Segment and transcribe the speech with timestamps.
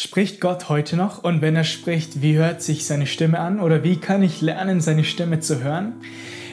[0.00, 1.24] Spricht Gott heute noch?
[1.24, 3.58] Und wenn er spricht, wie hört sich seine Stimme an?
[3.58, 5.94] Oder wie kann ich lernen, seine Stimme zu hören?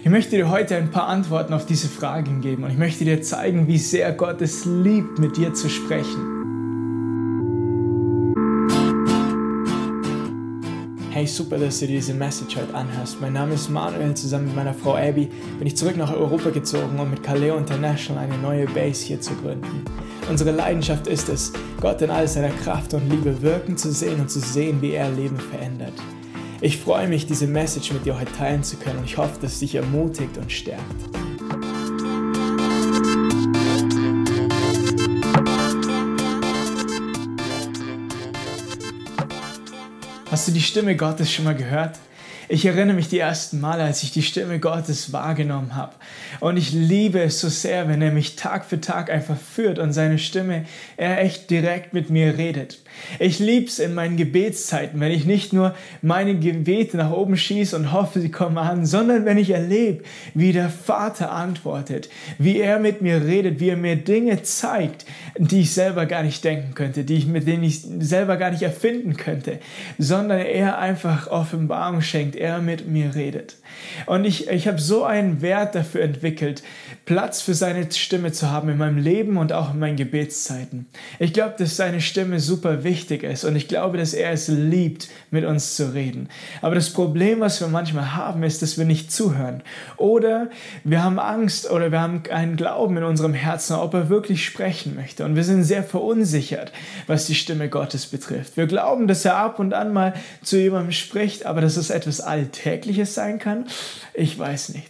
[0.04, 3.22] Ich möchte dir heute ein paar Antworten auf diese Fragen geben und ich möchte dir
[3.22, 6.32] zeigen, wie sehr Gott es liebt, mit dir zu sprechen.
[11.12, 13.22] Hey, super, dass du diese Message heute anhörst.
[13.22, 14.16] Mein Name ist Manuel.
[14.16, 18.24] Zusammen mit meiner Frau Abby bin ich zurück nach Europa gezogen, um mit Kaleo International
[18.24, 19.86] eine neue Base hier zu gründen.
[20.28, 24.32] Unsere Leidenschaft ist es, Gott in all seiner Kraft und Liebe wirken zu sehen und
[24.32, 25.94] zu sehen, wie er Leben verändert.
[26.62, 29.54] Ich freue mich, diese Message mit dir heute teilen zu können und ich hoffe, dass
[29.54, 30.82] es dich ermutigt und stärkt.
[40.32, 42.00] Hast du die Stimme Gottes schon mal gehört?
[42.48, 45.94] Ich erinnere mich die ersten Male, als ich die Stimme Gottes wahrgenommen habe.
[46.42, 49.94] Und ich liebe es so sehr, wenn er mich Tag für Tag einfach führt und
[49.94, 52.80] seine Stimme, er echt direkt mit mir redet.
[53.20, 55.74] Ich liebe es in meinen Gebetszeiten, wenn ich nicht nur
[56.04, 60.04] meine Gebete nach oben schieße und hoffe, sie kommen an, sondern wenn ich erlebe,
[60.36, 65.06] wie der Vater antwortet, wie er mit mir redet, wie er mir Dinge zeigt,
[65.38, 68.64] die ich selber gar nicht denken könnte, die ich, mit denen ich selber gar nicht
[68.64, 69.60] erfinden könnte,
[69.98, 73.58] sondern er einfach Offenbarung schenkt, er mit mir redet.
[74.06, 76.64] Und ich, ich habe so einen Wert dafür entwickelt,
[77.06, 80.88] Platz für seine Stimme zu haben in meinem Leben und auch in meinen Gebetszeiten.
[81.20, 85.10] Ich glaube, dass seine Stimme super wichtig ist und ich glaube, dass er es liebt,
[85.30, 86.30] mit uns zu reden.
[86.62, 89.62] Aber das Problem, was wir manchmal haben, ist, dass wir nicht zuhören.
[89.98, 90.50] Oder
[90.84, 94.96] wir haben Angst oder wir haben einen Glauben in unserem Herzen, ob er wirklich sprechen
[94.96, 95.26] möchte.
[95.26, 96.72] Und wir sind sehr verunsichert,
[97.08, 98.58] was die Stimme Gottes betrifft.
[98.58, 102.22] Wir glauben, dass er ab und an mal zu jemandem spricht, aber dass es etwas
[102.26, 103.66] Alltägliches sein kann,
[104.14, 104.90] ich weiß nicht.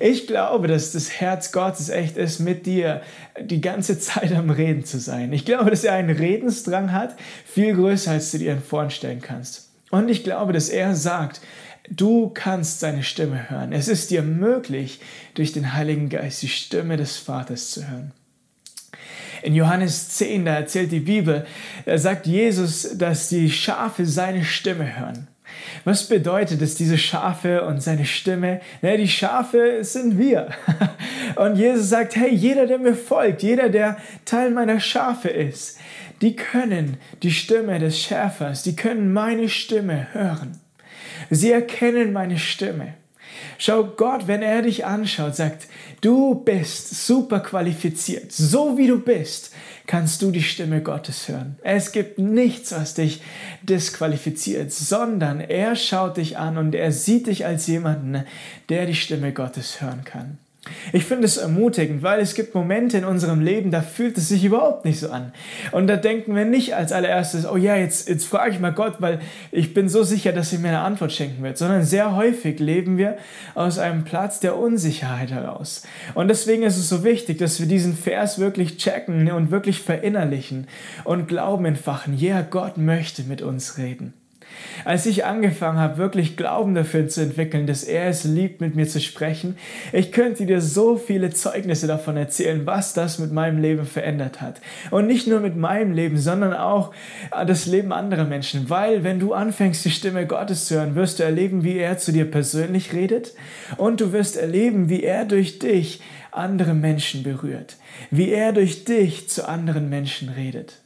[0.00, 3.02] Ich glaube, dass das Herz Gottes echt ist, mit dir
[3.40, 5.32] die ganze Zeit am Reden zu sein.
[5.32, 9.70] Ich glaube, dass er einen Redensdrang hat, viel größer, als du dir vorstellen kannst.
[9.90, 11.40] Und ich glaube, dass er sagt,
[11.90, 13.72] du kannst seine Stimme hören.
[13.72, 15.00] Es ist dir möglich,
[15.34, 18.12] durch den Heiligen Geist die Stimme des Vaters zu hören.
[19.42, 21.44] In Johannes 10, da erzählt die Bibel,
[21.84, 25.28] da sagt Jesus, dass die Schafe seine Stimme hören.
[25.84, 28.60] Was bedeutet es, diese Schafe und seine Stimme?
[28.80, 30.48] Naja, die Schafe sind wir.
[31.36, 35.78] Und Jesus sagt, hey, jeder, der mir folgt, jeder, der Teil meiner Schafe ist,
[36.22, 40.58] die können die Stimme des Schäfers, die können meine Stimme hören.
[41.30, 42.94] Sie erkennen meine Stimme.
[43.58, 45.68] Schau, Gott, wenn er dich anschaut, sagt,
[46.00, 49.52] du bist super qualifiziert, so wie du bist
[49.86, 51.58] kannst du die Stimme Gottes hören.
[51.62, 53.22] Es gibt nichts, was dich
[53.62, 58.24] disqualifiziert, sondern er schaut dich an und er sieht dich als jemanden,
[58.68, 60.38] der die Stimme Gottes hören kann.
[60.92, 64.44] Ich finde es ermutigend, weil es gibt Momente in unserem Leben, da fühlt es sich
[64.44, 65.32] überhaupt nicht so an.
[65.72, 68.96] Und da denken wir nicht als allererstes, oh ja, jetzt, jetzt frage ich mal Gott,
[69.00, 69.20] weil
[69.52, 72.96] ich bin so sicher, dass er mir eine Antwort schenken wird, sondern sehr häufig leben
[72.96, 73.16] wir
[73.54, 75.82] aus einem Platz der Unsicherheit heraus.
[76.14, 80.66] Und deswegen ist es so wichtig, dass wir diesen Vers wirklich checken und wirklich verinnerlichen
[81.04, 82.16] und Glauben entfachen.
[82.16, 84.14] Ja, Gott möchte mit uns reden.
[84.84, 88.86] Als ich angefangen habe, wirklich Glauben dafür zu entwickeln, dass er es liebt, mit mir
[88.86, 89.56] zu sprechen,
[89.92, 94.60] ich könnte dir so viele Zeugnisse davon erzählen, was das mit meinem Leben verändert hat.
[94.90, 96.92] Und nicht nur mit meinem Leben, sondern auch
[97.46, 98.70] das Leben anderer Menschen.
[98.70, 102.12] Weil wenn du anfängst, die Stimme Gottes zu hören, wirst du erleben, wie er zu
[102.12, 103.34] dir persönlich redet
[103.76, 106.00] und du wirst erleben, wie er durch dich
[106.30, 107.76] andere Menschen berührt,
[108.10, 110.83] wie er durch dich zu anderen Menschen redet.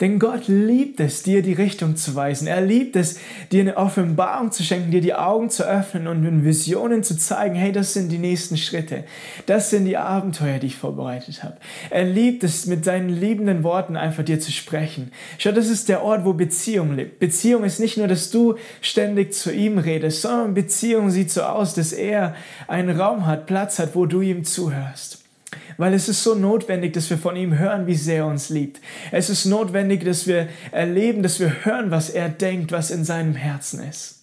[0.00, 2.48] Denn Gott liebt es, dir die Richtung zu weisen.
[2.48, 3.20] Er liebt es,
[3.52, 7.54] dir eine Offenbarung zu schenken, dir die Augen zu öffnen und in Visionen zu zeigen,
[7.54, 9.04] hey, das sind die nächsten Schritte.
[9.46, 11.58] Das sind die Abenteuer, die ich vorbereitet habe.
[11.90, 15.12] Er liebt es, mit seinen liebenden Worten einfach dir zu sprechen.
[15.38, 17.20] Schau, das ist der Ort, wo Beziehung lebt.
[17.20, 21.74] Beziehung ist nicht nur, dass du ständig zu ihm redest, sondern Beziehung sieht so aus,
[21.74, 22.34] dass er
[22.66, 25.23] einen Raum hat, Platz hat, wo du ihm zuhörst.
[25.76, 28.80] Weil es ist so notwendig, dass wir von ihm hören, wie sehr er uns liebt.
[29.12, 33.34] Es ist notwendig, dass wir erleben, dass wir hören, was er denkt, was in seinem
[33.34, 34.22] Herzen ist.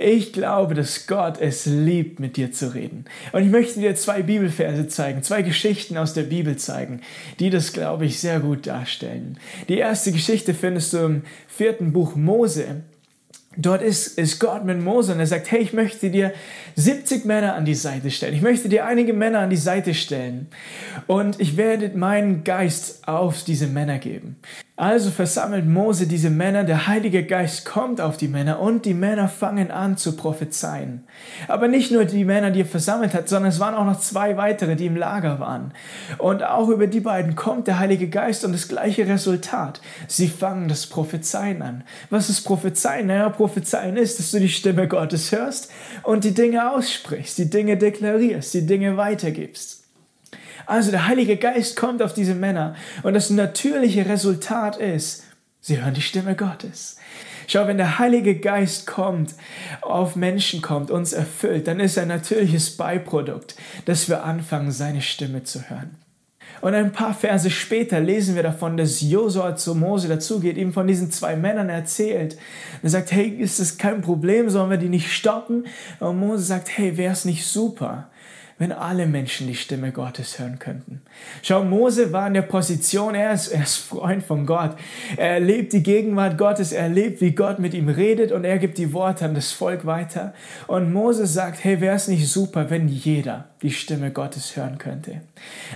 [0.00, 3.06] Ich glaube, dass Gott es liebt, mit dir zu reden.
[3.32, 7.00] Und ich möchte dir zwei Bibelverse zeigen, zwei Geschichten aus der Bibel zeigen,
[7.40, 9.38] die das, glaube ich, sehr gut darstellen.
[9.68, 12.82] Die erste Geschichte findest du im vierten Buch Mose.
[13.56, 16.32] Dort ist, ist Gott mit Mose und er sagt, hey, ich möchte dir
[16.78, 18.34] 70 Männer an die Seite stellen.
[18.34, 20.46] Ich möchte dir einige Männer an die Seite stellen.
[21.08, 24.36] Und ich werde meinen Geist auf diese Männer geben.
[24.78, 29.28] Also versammelt Mose diese Männer, der Heilige Geist kommt auf die Männer und die Männer
[29.28, 31.02] fangen an zu prophezeien.
[31.48, 34.36] Aber nicht nur die Männer, die er versammelt hat, sondern es waren auch noch zwei
[34.36, 35.72] weitere, die im Lager waren.
[36.18, 39.80] Und auch über die beiden kommt der Heilige Geist und das gleiche Resultat.
[40.06, 41.82] Sie fangen das Prophezeien an.
[42.08, 43.08] Was ist Prophezeien?
[43.08, 45.72] Naja, Prophezeien ist, dass du die Stimme Gottes hörst
[46.04, 49.84] und die Dinge aussprichst, die Dinge deklarierst, die Dinge weitergibst.
[50.66, 55.24] Also der Heilige Geist kommt auf diese Männer und das natürliche Resultat ist,
[55.60, 56.96] sie hören die Stimme Gottes.
[57.46, 59.34] Schau, wenn der Heilige Geist kommt,
[59.80, 63.56] auf Menschen kommt, uns erfüllt, dann ist ein natürliches Beiprodukt,
[63.86, 65.96] dass wir anfangen, seine Stimme zu hören.
[66.60, 70.86] Und ein paar Verse später lesen wir davon, dass Josua zu Mose dazugeht, ihm von
[70.86, 72.36] diesen zwei Männern erzählt.
[72.82, 75.66] Er sagt, hey, ist das kein Problem, sollen wir die nicht stoppen?
[76.00, 78.08] Und Mose sagt, hey, wäre es nicht super,
[78.58, 81.00] wenn alle Menschen die Stimme Gottes hören könnten.
[81.42, 84.76] Schau, Mose war in der Position, er ist, er ist Freund von Gott.
[85.16, 88.78] Er erlebt die Gegenwart Gottes, er erlebt, wie Gott mit ihm redet und er gibt
[88.78, 90.34] die Worte an das Volk weiter.
[90.66, 95.20] Und Mose sagt, hey, wäre es nicht super, wenn jeder die Stimme Gottes hören könnte.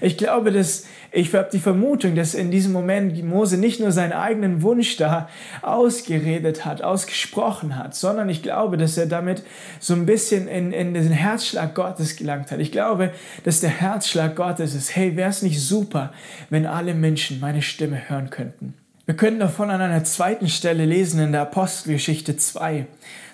[0.00, 4.12] Ich glaube, dass ich habe die Vermutung, dass in diesem Moment Mose nicht nur seinen
[4.12, 5.28] eigenen Wunsch da
[5.60, 9.42] ausgeredet hat, ausgesprochen hat, sondern ich glaube, dass er damit
[9.78, 12.60] so ein bisschen in, in den Herzschlag Gottes gelangt hat.
[12.60, 13.10] Ich glaube,
[13.44, 16.12] dass der Herzschlag Gottes ist, hey, wäre es nicht super,
[16.50, 18.74] wenn alle Menschen meine Stimme hören könnten.
[19.04, 22.86] Wir können davon an einer zweiten Stelle lesen in der Apostelgeschichte 2.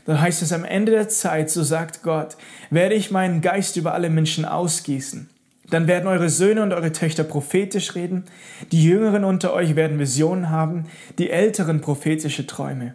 [0.08, 2.38] Da heißt es am Ende der Zeit, so sagt Gott,
[2.70, 5.28] werde ich meinen Geist über alle Menschen ausgießen.
[5.68, 8.24] Dann werden eure Söhne und eure Töchter prophetisch reden,
[8.72, 10.86] die Jüngeren unter euch werden Visionen haben,
[11.18, 12.94] die Älteren prophetische Träume.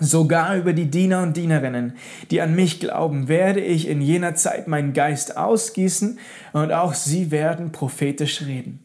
[0.00, 1.96] Sogar über die Diener und Dienerinnen,
[2.30, 6.18] die an mich glauben, werde ich in jener Zeit meinen Geist ausgießen
[6.54, 8.78] und auch sie werden prophetisch reden.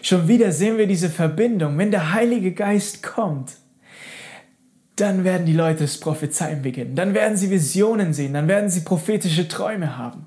[0.00, 1.76] Schon wieder sehen wir diese Verbindung.
[1.76, 3.59] Wenn der Heilige Geist kommt,
[5.00, 6.94] dann werden die Leute das Prophezeien beginnen.
[6.94, 8.34] Dann werden sie Visionen sehen.
[8.34, 10.26] Dann werden sie prophetische Träume haben.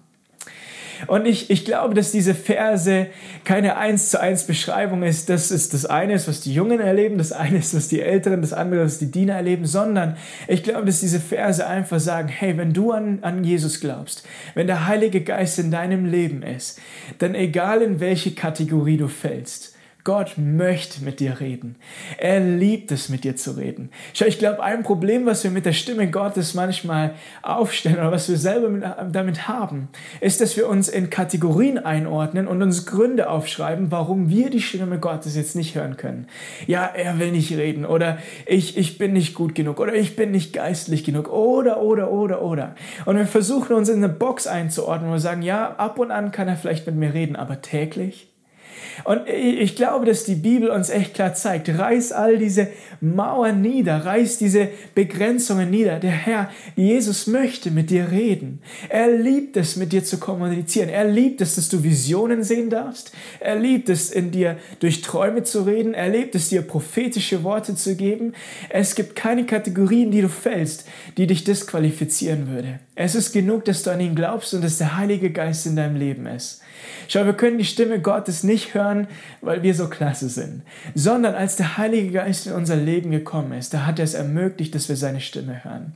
[1.07, 3.07] Und ich, ich glaube, dass diese Verse
[3.43, 7.17] keine eins zu eins Beschreibung ist, dass es das eine ist, was die Jungen erleben,
[7.17, 10.17] das eine ist, was die Älteren, das andere, was die Diener erleben, sondern
[10.47, 14.23] ich glaube, dass diese Verse einfach sagen, hey, wenn du an, an Jesus glaubst,
[14.55, 16.79] wenn der Heilige Geist in deinem Leben ist,
[17.19, 19.72] dann egal in welche Kategorie du fällst,
[20.03, 21.77] Gott möchte mit dir reden.
[22.17, 23.89] Er liebt es, mit dir zu reden.
[24.13, 28.27] Schau, ich glaube, ein Problem, was wir mit der Stimme Gottes manchmal aufstellen oder was
[28.27, 28.83] wir selber mit,
[29.13, 29.87] damit haben,
[30.19, 34.99] ist, dass wir uns in Kategorien einordnen und uns Gründe aufschreiben, warum wir die Stimme
[34.99, 36.27] Gottes jetzt nicht hören können.
[36.67, 40.31] Ja, er will nicht reden oder ich, ich bin nicht gut genug oder ich bin
[40.31, 42.75] nicht geistlich genug oder, oder, oder, oder.
[43.05, 46.49] Und wir versuchen uns in eine Box einzuordnen und sagen, ja, ab und an kann
[46.49, 48.32] er vielleicht mit mir reden, aber täglich?
[49.03, 52.67] Und ich glaube, dass die Bibel uns echt klar zeigt, reiß all diese
[53.01, 55.99] Mauern nieder, reiß diese Begrenzungen nieder.
[55.99, 58.61] Der Herr, Jesus möchte mit dir reden.
[58.89, 60.89] Er liebt es, mit dir zu kommunizieren.
[60.89, 63.11] Er liebt es, dass du Visionen sehen darfst.
[63.39, 65.93] Er liebt es, in dir durch Träume zu reden.
[65.93, 68.33] Er liebt es, dir prophetische Worte zu geben.
[68.69, 70.87] Es gibt keine Kategorien, die du fällst,
[71.17, 72.79] die dich disqualifizieren würde.
[72.95, 75.95] Es ist genug, dass du an ihn glaubst und dass der Heilige Geist in deinem
[75.95, 76.61] Leben ist.
[77.07, 78.82] Schau, wir können die Stimme Gottes nicht hören,
[79.41, 80.63] weil wir so klasse sind,
[80.95, 84.75] sondern als der Heilige Geist in unser Leben gekommen ist, da hat er es ermöglicht,
[84.75, 85.93] dass wir seine Stimme hören.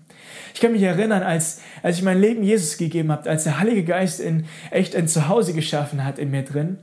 [0.53, 3.83] Ich kann mich erinnern, als, als ich mein Leben Jesus gegeben habe, als der Heilige
[3.83, 6.77] Geist in echt ein Zuhause geschaffen hat in mir drin,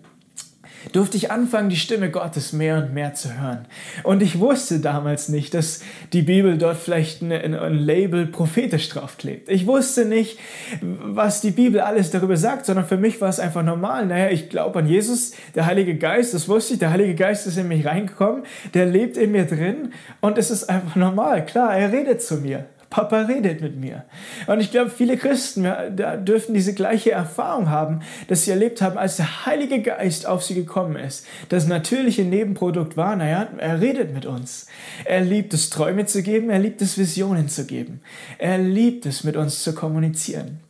[0.93, 3.67] durfte ich anfangen, die Stimme Gottes mehr und mehr zu hören.
[4.03, 5.81] Und ich wusste damals nicht, dass
[6.13, 9.49] die Bibel dort vielleicht ein, ein Label prophetisch draufklebt.
[9.49, 10.39] Ich wusste nicht,
[10.81, 14.06] was die Bibel alles darüber sagt, sondern für mich war es einfach normal.
[14.06, 17.56] Naja, ich glaube an Jesus, der Heilige Geist, das wusste ich, der Heilige Geist ist
[17.56, 18.43] in mich reingekommen,
[18.75, 21.44] der lebt in mir drin und es ist einfach normal.
[21.47, 22.67] Klar, er redet zu mir.
[22.94, 24.05] Papa redet mit mir.
[24.46, 28.96] Und ich glaube, viele Christen da dürfen diese gleiche Erfahrung haben, dass sie erlebt haben,
[28.96, 31.27] als der Heilige Geist auf sie gekommen ist.
[31.48, 34.69] Das natürliche Nebenprodukt war, naja, er redet mit uns.
[35.05, 38.01] Er liebt es, Träume zu geben, er liebt es, Visionen zu geben.
[38.39, 40.60] Er liebt es, mit uns zu kommunizieren.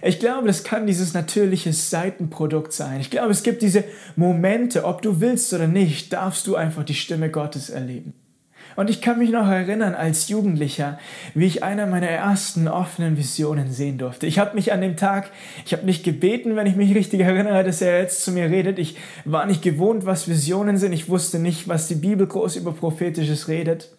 [0.00, 3.02] Ich glaube, das kann dieses natürliche Seitenprodukt sein.
[3.02, 3.84] Ich glaube, es gibt diese
[4.16, 8.14] Momente, ob du willst oder nicht, darfst du einfach die Stimme Gottes erleben.
[8.76, 10.98] Und ich kann mich noch erinnern als Jugendlicher,
[11.34, 14.26] wie ich einer meiner ersten offenen Visionen sehen durfte.
[14.26, 15.30] Ich habe mich an dem Tag,
[15.64, 18.78] ich habe nicht gebeten, wenn ich mich richtig erinnere, dass er jetzt zu mir redet.
[18.78, 20.92] Ich war nicht gewohnt, was Visionen sind.
[20.92, 23.90] Ich wusste nicht, was die Bibel groß über prophetisches redet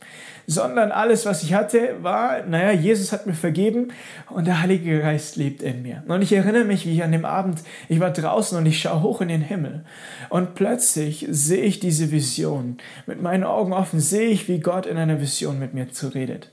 [0.47, 3.89] sondern alles, was ich hatte, war, naja, Jesus hat mir vergeben
[4.29, 6.03] und der Heilige Geist lebt in mir.
[6.07, 7.59] Und ich erinnere mich, wie ich an dem Abend,
[7.89, 9.85] ich war draußen und ich schaue hoch in den Himmel
[10.29, 12.77] und plötzlich sehe ich diese Vision.
[13.05, 16.49] Mit meinen Augen offen sehe ich, wie Gott in einer Vision mit mir zu redet.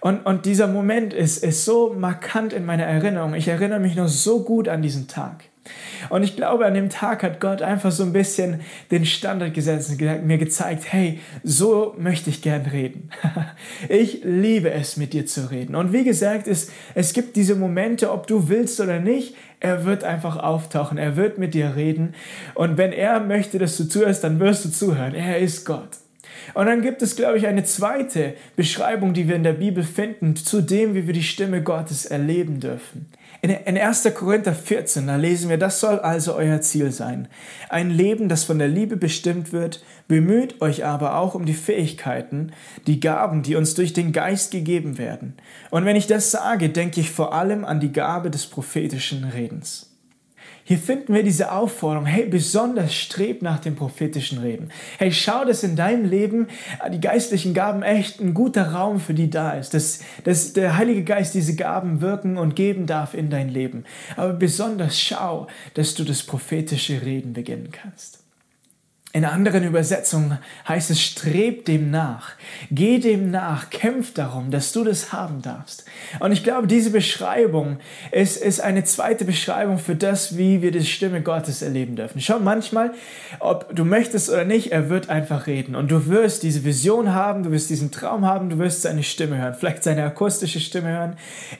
[0.00, 3.34] Und, und dieser Moment ist, ist so markant in meiner Erinnerung.
[3.34, 5.44] Ich erinnere mich noch so gut an diesen Tag.
[6.10, 9.90] Und ich glaube, an dem Tag hat Gott einfach so ein bisschen den Standard gesetzt
[9.90, 13.10] und mir gezeigt, hey, so möchte ich gern reden.
[13.88, 15.74] ich liebe es, mit dir zu reden.
[15.74, 20.04] Und wie gesagt, es, es gibt diese Momente, ob du willst oder nicht, er wird
[20.04, 22.14] einfach auftauchen, er wird mit dir reden.
[22.54, 25.14] Und wenn er möchte, dass du zuhörst, dann wirst du zuhören.
[25.14, 25.88] Er ist Gott.
[26.52, 30.36] Und dann gibt es, glaube ich, eine zweite Beschreibung, die wir in der Bibel finden,
[30.36, 33.06] zu dem, wie wir die Stimme Gottes erleben dürfen.
[33.44, 34.08] In 1.
[34.14, 37.28] Korinther 14, da lesen wir, das soll also euer Ziel sein.
[37.68, 42.52] Ein Leben, das von der Liebe bestimmt wird, bemüht euch aber auch um die Fähigkeiten,
[42.86, 45.34] die Gaben, die uns durch den Geist gegeben werden.
[45.70, 49.93] Und wenn ich das sage, denke ich vor allem an die Gabe des prophetischen Redens.
[50.66, 54.70] Hier finden wir diese Aufforderung, hey, besonders streb nach dem prophetischen Reden.
[54.98, 56.48] Hey, schau, dass in deinem Leben
[56.82, 60.78] äh, die geistlichen Gaben echt ein guter Raum für die da ist, dass, dass der
[60.78, 63.84] Heilige Geist diese Gaben wirken und geben darf in dein Leben.
[64.16, 68.23] Aber besonders schau, dass du das prophetische Reden beginnen kannst.
[69.14, 72.32] In anderen Übersetzungen heißt es, streb dem nach,
[72.72, 75.84] geh dem nach, kämpf darum, dass du das haben darfst.
[76.18, 77.78] Und ich glaube, diese Beschreibung
[78.10, 82.20] ist, ist eine zweite Beschreibung für das, wie wir die Stimme Gottes erleben dürfen.
[82.20, 82.90] Schau, manchmal,
[83.38, 85.76] ob du möchtest oder nicht, er wird einfach reden.
[85.76, 89.38] Und du wirst diese Vision haben, du wirst diesen Traum haben, du wirst seine Stimme
[89.38, 91.16] hören, vielleicht seine akustische Stimme hören.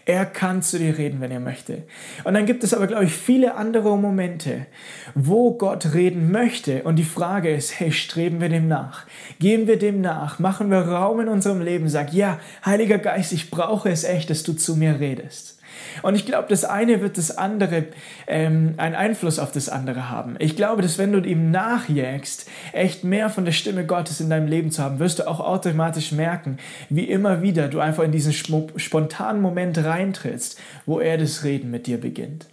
[0.06, 1.84] Er kann zu dir reden, wenn er möchte.
[2.24, 4.66] Und dann gibt es aber, glaube ich, viele andere Momente,
[5.14, 6.82] wo Gott reden möchte.
[6.82, 9.04] Und die Frage, Frage ist, hey, streben wir dem nach?
[9.38, 10.38] Gehen wir dem nach?
[10.38, 11.90] Machen wir Raum in unserem Leben?
[11.90, 15.58] Sag, ja, Heiliger Geist, ich brauche es echt, dass du zu mir redest.
[16.02, 17.84] Und ich glaube, das eine wird das andere,
[18.26, 20.36] ähm, einen Einfluss auf das andere haben.
[20.38, 24.48] Ich glaube, dass wenn du ihm nachjägst, echt mehr von der Stimme Gottes in deinem
[24.48, 26.56] Leben zu haben, wirst du auch automatisch merken,
[26.88, 31.86] wie immer wieder du einfach in diesen spontanen Moment reintrittst, wo er das Reden mit
[31.86, 32.46] dir beginnt.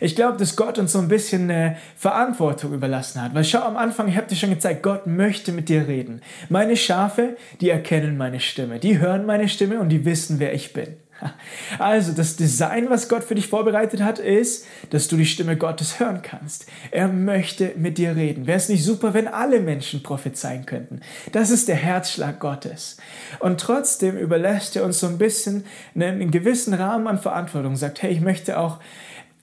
[0.00, 3.34] Ich glaube, dass Gott uns so ein bisschen eine Verantwortung überlassen hat.
[3.34, 6.22] Weil schau, am Anfang, ich habe dir schon gezeigt, Gott möchte mit dir reden.
[6.48, 8.78] Meine Schafe, die erkennen meine Stimme.
[8.78, 10.96] Die hören meine Stimme und die wissen, wer ich bin.
[11.78, 16.00] Also das Design, was Gott für dich vorbereitet hat, ist, dass du die Stimme Gottes
[16.00, 16.66] hören kannst.
[16.90, 18.46] Er möchte mit dir reden.
[18.46, 21.00] Wäre es nicht super, wenn alle Menschen prophezeien könnten?
[21.32, 22.96] Das ist der Herzschlag Gottes.
[23.40, 27.76] Und trotzdem überlässt er uns so ein bisschen einen gewissen Rahmen an Verantwortung.
[27.76, 28.78] Sagt, hey, ich möchte auch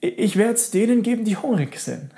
[0.10, 2.12] ich werde es denen geben, die hungrig sind.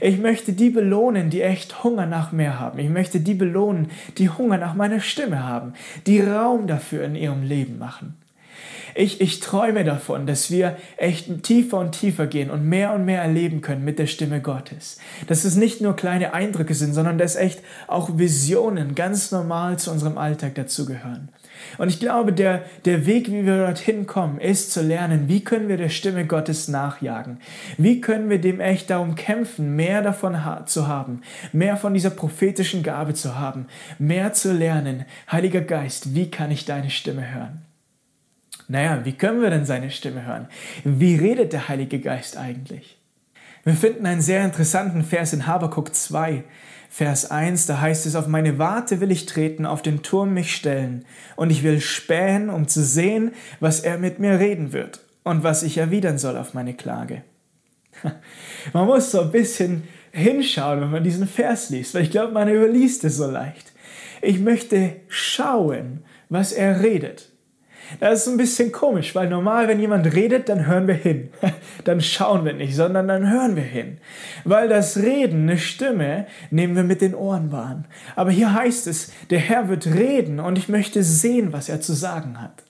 [0.00, 2.78] Ich möchte die belohnen, die echt Hunger nach mehr haben.
[2.78, 5.72] Ich möchte die belohnen, die Hunger nach meiner Stimme haben,
[6.06, 8.14] die Raum dafür in ihrem Leben machen.
[8.94, 13.22] Ich, ich träume davon, dass wir echt tiefer und tiefer gehen und mehr und mehr
[13.22, 14.98] erleben können mit der Stimme Gottes.
[15.26, 19.90] Dass es nicht nur kleine Eindrücke sind, sondern dass echt auch Visionen ganz normal zu
[19.90, 21.28] unserem Alltag dazugehören.
[21.78, 25.68] Und ich glaube, der, der Weg, wie wir dorthin kommen, ist zu lernen, wie können
[25.68, 27.38] wir der Stimme Gottes nachjagen?
[27.78, 32.10] Wie können wir dem echt darum kämpfen, mehr davon ha zu haben, mehr von dieser
[32.10, 33.66] prophetischen Gabe zu haben,
[33.98, 35.04] mehr zu lernen?
[35.30, 37.62] Heiliger Geist, wie kann ich deine Stimme hören?
[38.68, 40.46] Naja, wie können wir denn seine Stimme hören?
[40.84, 42.99] Wie redet der Heilige Geist eigentlich?
[43.70, 46.42] Wir finden einen sehr interessanten Vers in Habakuk 2,
[46.88, 50.56] Vers 1, da heißt es, auf meine Warte will ich treten, auf den Turm mich
[50.56, 51.04] stellen,
[51.36, 55.62] und ich will spähen, um zu sehen, was er mit mir reden wird und was
[55.62, 57.22] ich erwidern soll auf meine Klage.
[58.72, 62.48] Man muss so ein bisschen hinschauen, wenn man diesen Vers liest, weil ich glaube, man
[62.48, 63.70] überliest es so leicht.
[64.20, 67.29] Ich möchte schauen, was er redet.
[67.98, 71.30] Das ist ein bisschen komisch, weil normal, wenn jemand redet, dann hören wir hin.
[71.84, 73.98] Dann schauen wir nicht, sondern dann hören wir hin.
[74.44, 77.84] Weil das Reden, eine Stimme, nehmen wir mit den Ohren wahr.
[78.16, 81.94] Aber hier heißt es, der Herr wird reden und ich möchte sehen, was er zu
[81.94, 82.64] sagen hat.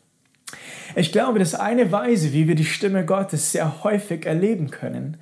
[0.97, 5.19] Ich glaube, dass eine Weise, wie wir die Stimme Gottes sehr häufig erleben können,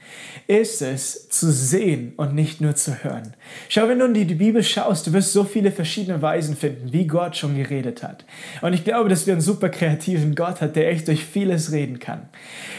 [0.46, 3.34] ist es zu sehen und nicht nur zu hören.
[3.68, 7.06] Schau, wenn du in die, Bibel schaust, du wirst so viele verschiedene Weisen finden, wie
[7.06, 8.24] Gott schon geredet hat.
[8.62, 11.98] Und ich glaube, dass wir einen super kreativen Gott hat, der echt durch vieles reden
[11.98, 12.28] kann.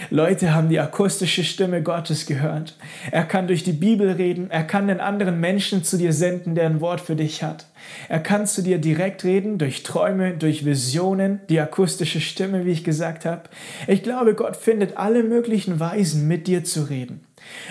[0.09, 2.75] Leute haben die akustische Stimme Gottes gehört.
[3.11, 4.49] Er kann durch die Bibel reden.
[4.49, 7.67] Er kann den anderen Menschen zu dir senden, der ein Wort für dich hat.
[8.07, 12.83] Er kann zu dir direkt reden, durch Träume, durch Visionen, die akustische Stimme, wie ich
[12.83, 13.43] gesagt habe.
[13.87, 17.21] Ich glaube, Gott findet alle möglichen Weisen, mit dir zu reden.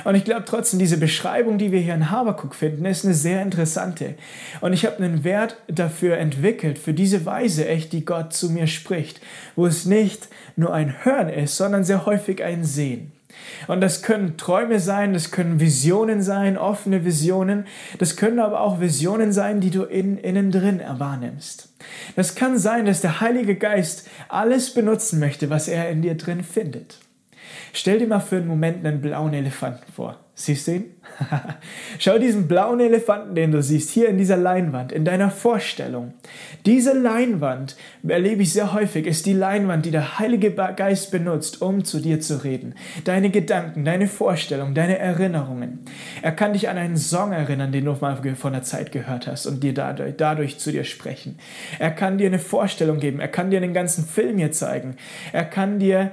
[0.04, 3.42] Und ich glaube trotzdem, diese Beschreibung, die wir hier in Habakuk finden, ist eine sehr
[3.42, 4.14] interessante.
[4.60, 8.66] Und ich habe einen Wert dafür entwickelt, für diese Weise echt, die Gott zu mir
[8.66, 9.20] spricht,
[9.56, 13.12] wo es nicht nur ein Hören ist, sondern sehr häufig ein Sehen.
[13.66, 17.66] Und das können Träume sein, das können Visionen sein, offene Visionen.
[17.98, 21.67] Das können aber auch Visionen sein, die du in, innen drin wahrnimmst.
[22.16, 26.42] Das kann sein, dass der Heilige Geist alles benutzen möchte, was er in dir drin
[26.42, 26.98] findet.
[27.72, 30.18] Stell dir mal für einen Moment einen blauen Elefanten vor.
[30.40, 30.84] Siehst du ihn?
[31.98, 36.14] Schau diesen blauen Elefanten, den du siehst, hier in dieser Leinwand, in deiner Vorstellung.
[36.64, 37.76] Diese Leinwand,
[38.06, 42.20] erlebe ich sehr häufig, ist die Leinwand, die der Heilige Geist benutzt, um zu dir
[42.20, 42.76] zu reden.
[43.02, 45.80] Deine Gedanken, deine Vorstellungen, deine Erinnerungen.
[46.22, 49.46] Er kann dich an einen Song erinnern, den du mal von der Zeit gehört hast
[49.46, 51.36] und dir dadurch, dadurch zu dir sprechen.
[51.80, 53.18] Er kann dir eine Vorstellung geben.
[53.18, 54.98] Er kann dir den ganzen Film hier zeigen.
[55.32, 56.12] Er kann dir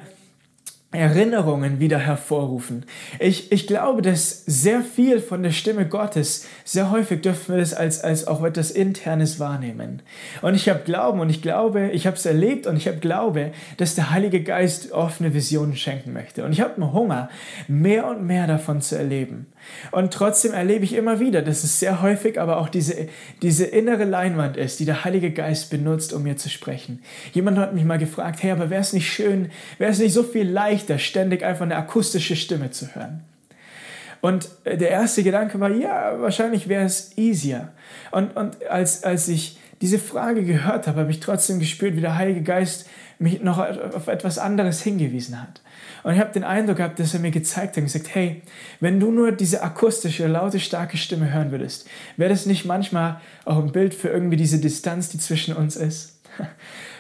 [0.96, 2.86] Erinnerungen wieder hervorrufen.
[3.20, 7.74] Ich, ich glaube, dass sehr viel von der Stimme Gottes, sehr häufig dürfen wir das
[7.74, 10.02] als, als auch etwas Internes wahrnehmen.
[10.42, 13.52] Und ich habe Glauben und ich glaube, ich habe es erlebt und ich habe Glaube,
[13.78, 16.44] dass der Heilige Geist offene Visionen schenken möchte.
[16.46, 17.30] Und ich habe einen Hunger,
[17.68, 19.48] mehr und mehr davon zu erleben.
[19.92, 23.08] Und trotzdem erlebe ich immer wieder, dass es sehr häufig aber auch diese,
[23.42, 27.02] diese innere Leinwand ist, die der Heilige Geist benutzt, um mir zu sprechen.
[27.34, 30.24] Jemand hat mich mal gefragt, hey, aber wäre es nicht schön, wäre es nicht so
[30.24, 33.24] viel leichter, ständig einfach eine akustische Stimme zu hören?
[34.22, 37.74] Und äh, der erste Gedanke war, ja, wahrscheinlich wäre es easier.
[38.12, 42.16] Und, und als, als ich diese Frage gehört habe, habe ich trotzdem gespürt, wie der
[42.16, 45.62] Heilige Geist mich noch auf etwas anderes hingewiesen hat.
[46.06, 48.44] Und ich habe den Eindruck gehabt, dass er mir gezeigt hat und gesagt, hey,
[48.80, 53.58] wenn du nur diese akustische, laute, starke Stimme hören würdest, wäre das nicht manchmal auch
[53.58, 56.15] ein Bild für irgendwie diese Distanz, die zwischen uns ist?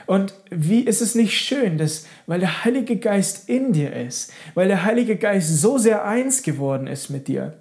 [0.07, 4.67] Und wie ist es nicht schön, dass, weil der Heilige Geist in dir ist, weil
[4.67, 7.53] der Heilige Geist so sehr eins geworden ist mit dir,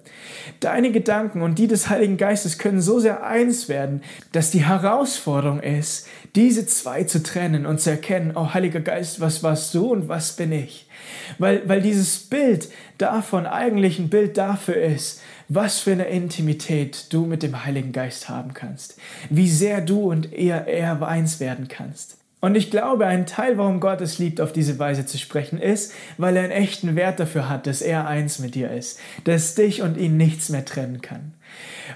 [0.59, 5.59] deine Gedanken und die des Heiligen Geistes können so sehr eins werden, dass die Herausforderung
[5.59, 10.07] ist, diese zwei zu trennen und zu erkennen, oh Heiliger Geist, was warst du und
[10.07, 10.87] was bin ich?
[11.39, 17.25] Weil, weil dieses Bild davon eigentlich ein Bild dafür ist, was für eine Intimität du
[17.25, 18.97] mit dem Heiligen Geist haben kannst,
[19.29, 22.17] wie sehr du und er, er eins werden kannst.
[22.41, 25.93] Und ich glaube, ein Teil, warum Gott es liebt, auf diese Weise zu sprechen, ist,
[26.17, 29.81] weil er einen echten Wert dafür hat, dass er eins mit dir ist, dass dich
[29.81, 31.33] und ihn nichts mehr trennen kann.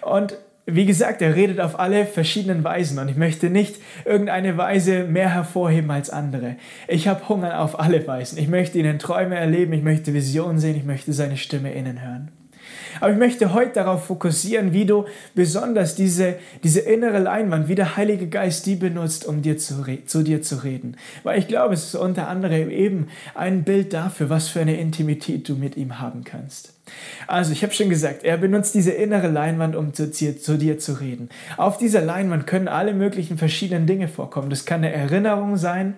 [0.01, 5.03] Und wie gesagt, er redet auf alle verschiedenen Weisen und ich möchte nicht irgendeine Weise
[5.03, 6.55] mehr hervorheben als andere.
[6.87, 8.37] Ich habe Hunger auf alle Weisen.
[8.37, 12.01] Ich möchte ihn in Träume erleben, ich möchte Visionen sehen, ich möchte seine Stimme innen
[12.01, 12.31] hören.
[12.99, 17.97] Aber ich möchte heute darauf fokussieren, wie du besonders diese, diese innere Leinwand, wie der
[17.97, 20.97] Heilige Geist die benutzt, um dir zu, zu dir zu reden.
[21.23, 25.47] Weil ich glaube, es ist unter anderem eben ein Bild dafür, was für eine Intimität
[25.49, 26.73] du mit ihm haben kannst.
[27.27, 30.93] Also, ich habe schon gesagt, er benutzt diese innere Leinwand, um zu, zu, dir zu
[30.93, 31.29] reden.
[31.57, 34.49] Auf dieser Leinwand können alle möglichen verschiedenen Dinge vorkommen.
[34.49, 35.95] Das kann eine Erinnerung sein,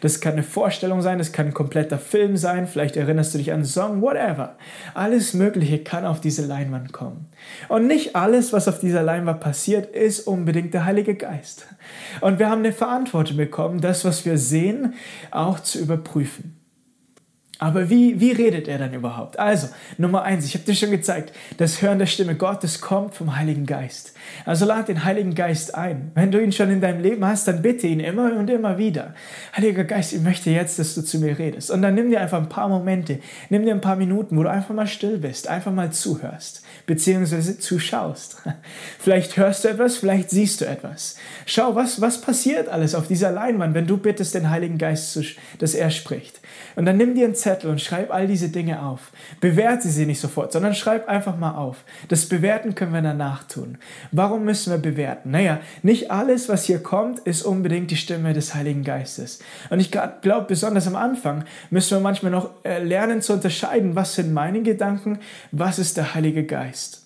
[0.00, 3.50] das kann eine Vorstellung sein, das kann ein kompletter Film sein, vielleicht erinnerst du dich
[3.50, 4.56] an einen Song, whatever.
[4.94, 7.26] Alles Mögliche kann auf diese Leinwand kommen.
[7.68, 11.66] Und nicht alles, was auf dieser Leinwand passiert, ist unbedingt der Heilige Geist.
[12.20, 14.94] Und wir haben eine Verantwortung bekommen, das, was wir sehen,
[15.30, 16.61] auch zu überprüfen.
[17.62, 19.38] Aber wie, wie redet er dann überhaupt?
[19.38, 23.36] Also, Nummer eins, ich habe dir schon gezeigt, das Hören der Stimme Gottes kommt vom
[23.36, 24.11] Heiligen Geist.
[24.44, 26.10] Also lad den Heiligen Geist ein.
[26.14, 29.14] Wenn du ihn schon in deinem Leben hast, dann bitte ihn immer und immer wieder.
[29.56, 31.70] Heiliger Geist, ich möchte jetzt, dass du zu mir redest.
[31.70, 33.18] Und dann nimm dir einfach ein paar Momente,
[33.50, 37.58] nimm dir ein paar Minuten, wo du einfach mal still bist, einfach mal zuhörst, beziehungsweise
[37.58, 38.42] zuschaust.
[38.98, 41.16] Vielleicht hörst du etwas, vielleicht siehst du etwas.
[41.46, 45.18] Schau, was, was passiert alles auf dieser Leinwand, wenn du bittest den Heiligen Geist,
[45.58, 46.40] dass er spricht.
[46.76, 49.12] Und dann nimm dir einen Zettel und schreib all diese Dinge auf.
[49.40, 51.84] Bewerte sie nicht sofort, sondern schreib einfach mal auf.
[52.08, 53.78] Das Bewerten können wir danach tun.
[54.22, 55.32] Warum müssen wir bewerten?
[55.32, 59.40] Naja, nicht alles, was hier kommt, ist unbedingt die Stimme des Heiligen Geistes.
[59.68, 64.14] Und ich glaube, besonders am Anfang müssen wir manchmal noch äh, lernen zu unterscheiden, was
[64.14, 65.18] sind meine Gedanken,
[65.50, 67.02] was ist der Heilige Geist.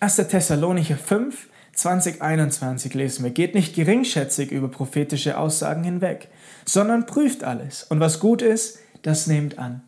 [0.00, 0.16] 1.
[0.16, 6.26] Thessalonicher 5, 2021 lesen wir, geht nicht geringschätzig über prophetische Aussagen hinweg,
[6.64, 7.84] sondern prüft alles.
[7.84, 9.85] Und was gut ist, das nehmt an.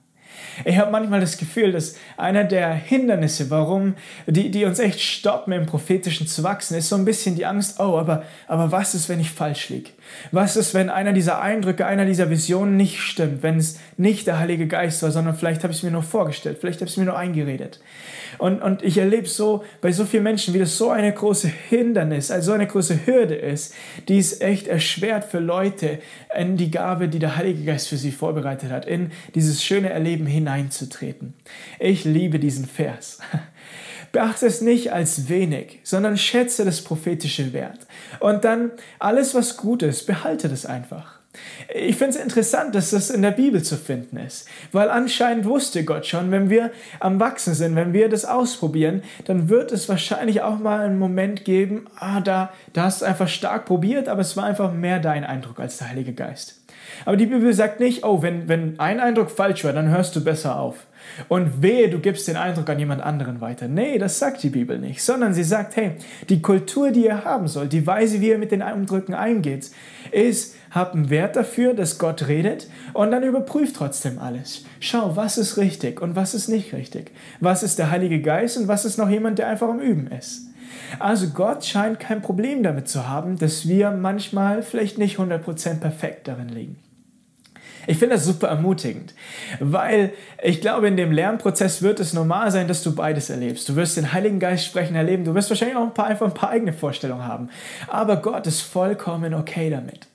[0.65, 3.95] Ich habe manchmal das Gefühl, dass einer der Hindernisse, warum,
[4.27, 7.81] die, die uns echt stoppen, im Prophetischen zu wachsen, ist so ein bisschen die Angst,
[7.81, 9.91] oh, aber, aber was ist, wenn ich falsch liege?
[10.33, 14.39] Was ist, wenn einer dieser Eindrücke, einer dieser Visionen nicht stimmt, wenn es nicht der
[14.39, 16.97] Heilige Geist war, sondern vielleicht habe ich es mir nur vorgestellt, vielleicht habe ich es
[16.97, 17.81] mir nur eingeredet.
[18.39, 22.31] Und, und ich erlebe so bei so vielen Menschen, wie das so eine große Hindernis,
[22.31, 23.75] also so eine große Hürde ist,
[24.09, 25.99] die es echt erschwert für Leute,
[26.37, 30.27] in die Gabe, die der Heilige Geist für sie vorbereitet hat, in dieses schöne Erleben
[30.27, 31.35] hineinzutreten.
[31.79, 33.19] Ich liebe diesen Vers.
[34.13, 37.87] Beachte es nicht als wenig, sondern schätze das prophetische Wert.
[38.21, 41.19] Und dann alles, was gut ist, behalte das einfach.
[41.73, 45.85] Ich finde es interessant, dass das in der Bibel zu finden ist, weil anscheinend wusste
[45.85, 50.43] Gott schon, wenn wir am Wachsen sind, wenn wir das ausprobieren, dann wird es wahrscheinlich
[50.43, 54.37] auch mal einen Moment geben, ah, da, da hast du einfach stark probiert, aber es
[54.37, 56.61] war einfach mehr dein Eindruck als der Heilige Geist.
[57.05, 60.25] Aber die Bibel sagt nicht, oh, wenn, wenn ein Eindruck falsch war, dann hörst du
[60.25, 60.87] besser auf.
[61.29, 63.69] Und wehe, du gibst den Eindruck an jemand anderen weiter.
[63.69, 65.93] Nee, das sagt die Bibel nicht, sondern sie sagt, hey,
[66.29, 69.71] die Kultur, die ihr haben sollt, die Weise, wie ihr mit den Eindrücken eingeht,
[70.11, 74.65] ist, habt einen Wert dafür, dass Gott redet und dann überprüft trotzdem alles.
[74.81, 77.11] Schau, was ist richtig und was ist nicht richtig.
[77.41, 80.49] Was ist der Heilige Geist und was ist noch jemand, der einfach am Üben ist.
[80.99, 86.29] Also Gott scheint kein Problem damit zu haben, dass wir manchmal vielleicht nicht 100% perfekt
[86.29, 86.77] darin liegen.
[87.89, 89.15] Ich finde das super ermutigend,
[89.61, 93.67] weil ich glaube, in dem Lernprozess wird es normal sein, dass du beides erlebst.
[93.67, 96.35] Du wirst den Heiligen Geist sprechen erleben, du wirst wahrscheinlich auch ein paar, einfach ein
[96.35, 97.49] paar eigene Vorstellungen haben.
[97.87, 100.07] Aber Gott ist vollkommen okay damit.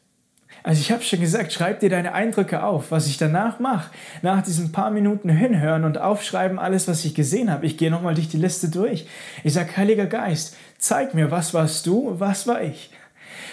[0.62, 2.92] Also ich habe schon gesagt, schreib dir deine Eindrücke auf.
[2.92, 3.90] Was ich danach mache,
[4.22, 7.66] nach diesen paar Minuten hinhören und aufschreiben alles, was ich gesehen habe.
[7.66, 9.08] Ich gehe nochmal durch die Liste durch.
[9.44, 12.92] Ich sage, Heiliger Geist, zeig mir, was warst du, was war ich.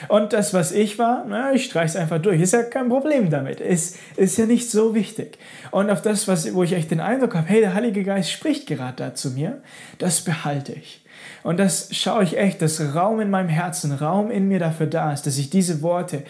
[0.09, 2.41] Und das, was ich war, na, ich streiche es einfach durch.
[2.41, 3.61] Ist ja kein Problem damit.
[3.61, 5.39] Ist, ist ja nicht so wichtig.
[5.71, 8.67] Und auf das, was, wo ich echt den Eindruck habe, hey, der Heilige Geist spricht
[8.67, 9.63] gerade da zu mir,
[9.99, 11.05] das behalte ich.
[11.43, 15.13] Und das schaue ich echt, dass Raum in meinem Herzen, Raum in mir dafür da
[15.13, 16.23] ist, dass ich diese Worte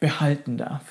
[0.00, 0.82] behalten darf.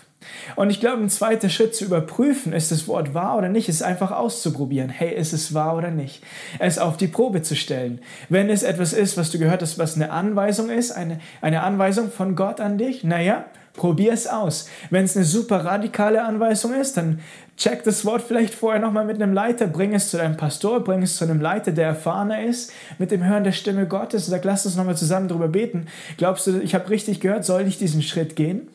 [0.55, 3.83] Und ich glaube, ein zweiter Schritt zu überprüfen, ist das Wort wahr oder nicht, ist
[3.83, 4.89] einfach auszuprobieren.
[4.89, 6.23] Hey, ist es wahr oder nicht?
[6.59, 7.99] Es auf die Probe zu stellen.
[8.29, 12.11] Wenn es etwas ist, was du gehört hast, was eine Anweisung ist, eine, eine Anweisung
[12.11, 14.69] von Gott an dich, naja, probier es aus.
[14.89, 17.19] Wenn es eine super radikale Anweisung ist, dann
[17.57, 21.01] check das Wort vielleicht vorher nochmal mit einem Leiter, bring es zu deinem Pastor, bring
[21.01, 24.43] es zu einem Leiter, der erfahrener ist, mit dem Hören der Stimme Gottes und sag,
[24.43, 25.87] lass uns nochmal zusammen darüber beten.
[26.17, 28.67] Glaubst du, ich habe richtig gehört, soll ich diesen Schritt gehen?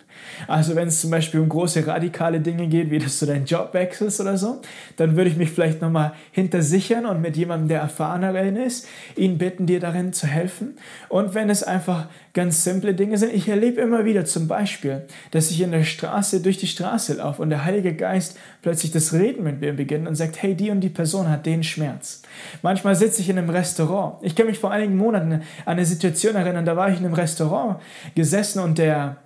[0.47, 3.71] Also wenn es zum Beispiel um große radikale Dinge geht, wie dass du deinen Job
[3.73, 4.61] wechselst oder so,
[4.97, 8.29] dann würde ich mich vielleicht nochmal hintersichern und mit jemandem, der erfahrener
[8.65, 10.77] ist, ihn bitten, dir darin zu helfen.
[11.09, 15.51] Und wenn es einfach ganz simple Dinge sind, ich erlebe immer wieder zum Beispiel, dass
[15.51, 19.43] ich in der Straße durch die Straße laufe und der Heilige Geist plötzlich das Reden
[19.43, 22.23] mit mir beginnt und sagt, hey, die und die Person hat den Schmerz.
[22.63, 24.17] Manchmal sitze ich in einem Restaurant.
[24.23, 27.15] Ich kann mich vor einigen Monaten an eine Situation erinnern, da war ich in einem
[27.15, 27.81] Restaurant
[28.15, 29.17] gesessen und der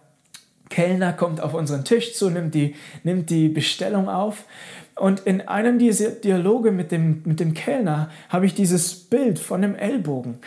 [0.72, 4.46] Kellner kommt auf unseren Tisch zu, nimmt die, nimmt die Bestellung auf.
[4.96, 9.62] Und in einem dieser Dialoge mit dem, mit dem Kellner habe ich dieses Bild von
[9.62, 10.38] einem Ellbogen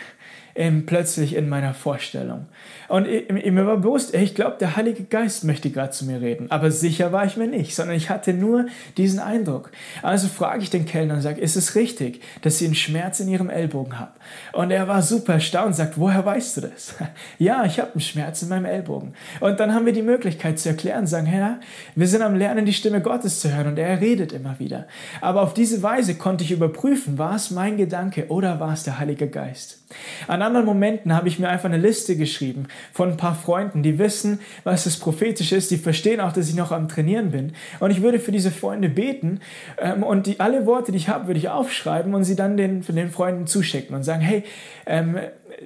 [0.56, 2.46] ähm, plötzlich in meiner Vorstellung.
[2.88, 6.50] Und mir war bewusst, ich glaube, der Heilige Geist möchte gerade zu mir reden.
[6.50, 8.66] Aber sicher war ich mir nicht, sondern ich hatte nur
[8.96, 9.70] diesen Eindruck.
[10.02, 13.28] Also frage ich den Kellner und sage, ist es richtig, dass Sie einen Schmerz in
[13.28, 14.12] Ihrem Ellbogen haben?
[14.52, 16.94] Und er war super erstaunt und sagt, woher weißt du das?
[17.38, 19.14] ja, ich habe einen Schmerz in meinem Ellbogen.
[19.40, 21.60] Und dann haben wir die Möglichkeit zu erklären, sagen, Herr,
[21.94, 24.86] wir sind am Lernen, die Stimme Gottes zu hören und er redet immer wieder.
[25.20, 28.98] Aber auf diese Weise konnte ich überprüfen, war es mein Gedanke oder war es der
[28.98, 29.85] Heilige Geist?
[30.26, 33.98] An anderen Momenten habe ich mir einfach eine Liste geschrieben von ein paar Freunden, die
[33.98, 37.52] wissen, was das prophetisch ist, die verstehen auch, dass ich noch am Trainieren bin.
[37.78, 39.40] Und ich würde für diese Freunde beten
[39.78, 42.82] ähm, und die, alle Worte, die ich habe, würde ich aufschreiben und sie dann den,
[42.82, 44.42] den Freunden zuschicken und sagen, hey,
[44.86, 45.18] ähm,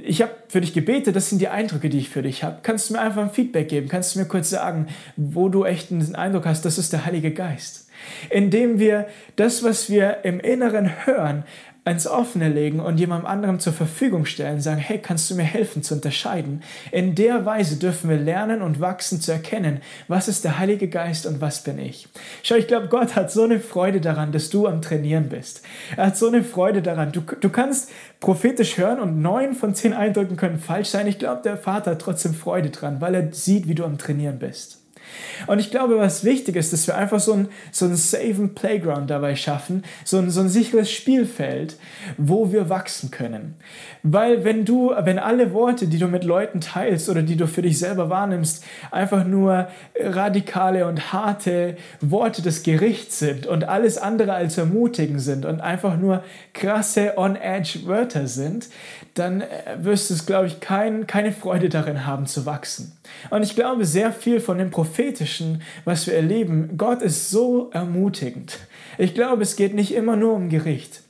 [0.04, 2.58] ich habe für dich gebetet, das sind die Eindrücke, die ich für dich habe.
[2.62, 3.88] Kannst du mir einfach ein Feedback geben?
[3.88, 7.32] Kannst du mir kurz sagen, wo du echt einen Eindruck hast, das ist der Heilige
[7.32, 7.88] Geist?
[8.30, 9.06] Indem wir
[9.36, 11.44] das, was wir im Inneren hören,
[11.90, 15.82] ins Offene legen und jemandem anderem zur Verfügung stellen, sagen, hey, kannst du mir helfen
[15.82, 16.62] zu unterscheiden?
[16.92, 21.26] In der Weise dürfen wir lernen und wachsen zu erkennen, was ist der Heilige Geist
[21.26, 22.08] und was bin ich.
[22.42, 25.62] Schau, ich glaube, Gott hat so eine Freude daran, dass du am Trainieren bist.
[25.96, 27.12] Er hat so eine Freude daran.
[27.12, 31.06] Du, du kannst prophetisch hören und neun von zehn Eindrücken können falsch sein.
[31.06, 34.38] Ich glaube, der Vater hat trotzdem Freude dran, weil er sieht, wie du am Trainieren
[34.38, 34.79] bist.
[35.46, 39.10] Und ich glaube, was wichtig ist, dass wir einfach so einen so einen safen Playground
[39.10, 41.76] dabei schaffen, so ein, so ein sicheres Spielfeld,
[42.16, 43.54] wo wir wachsen können.
[44.02, 47.62] Weil wenn du, wenn alle Worte, die du mit Leuten teilst oder die du für
[47.62, 49.68] dich selber wahrnimmst, einfach nur
[49.98, 55.96] radikale und harte Worte des Gerichts sind und alles andere als ermutigen sind und einfach
[55.98, 58.68] nur krasse on-edge Wörter sind,
[59.20, 62.92] dann äh, wirst du es, glaube ich, kein, keine Freude darin haben zu wachsen.
[63.30, 68.58] Und ich glaube, sehr viel von dem Prophetischen, was wir erleben, Gott ist so ermutigend.
[68.98, 71.02] Ich glaube, es geht nicht immer nur um Gericht.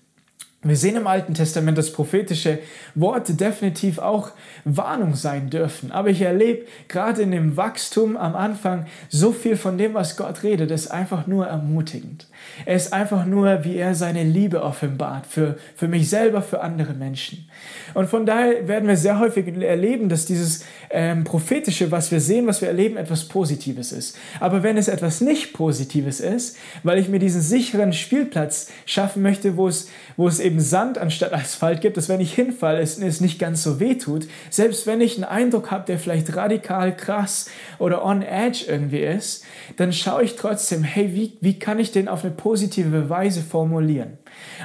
[0.63, 2.59] Wir sehen im Alten Testament, dass prophetische
[2.95, 4.33] Worte definitiv auch
[4.67, 5.91] Warnung sein dürfen.
[5.91, 10.43] Aber ich erlebe gerade in dem Wachstum am Anfang so viel von dem, was Gott
[10.43, 12.27] redet, ist einfach nur ermutigend.
[12.67, 16.93] Er ist einfach nur, wie er seine Liebe offenbart für, für mich selber, für andere
[16.93, 17.49] Menschen.
[17.95, 22.47] Und von daher werden wir sehr häufig erleben, dass dieses ähm, prophetische, was wir sehen,
[22.47, 24.19] was wir erleben, etwas Positives ist.
[24.41, 29.57] Aber wenn es etwas nicht Positives ist, weil ich mir diesen sicheren Spielplatz schaffen möchte,
[29.57, 33.21] wo es, wo es eben Sand anstatt Asphalt gibt, dass wenn ich hinfalle, es, es
[33.21, 37.49] nicht ganz so weh tut, selbst wenn ich einen Eindruck habe, der vielleicht radikal krass
[37.79, 39.45] oder on edge irgendwie ist,
[39.77, 44.19] dann schaue ich trotzdem, hey, wie, wie kann ich den auf eine positive Weise formulieren?